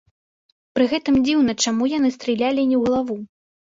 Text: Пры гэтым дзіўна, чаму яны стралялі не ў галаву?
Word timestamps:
Пры 0.77 0.87
гэтым 0.93 1.21
дзіўна, 1.29 1.57
чаму 1.67 1.93
яны 1.97 2.09
стралялі 2.19 2.69
не 2.75 2.85
ў 2.85 2.85
галаву? 2.91 3.25